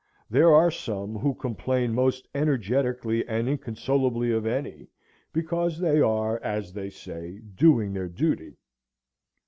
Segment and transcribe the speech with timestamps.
[0.31, 4.87] There are some who complain most energetically and inconsolably of any,
[5.31, 8.55] because they are, as they say, doing their duty.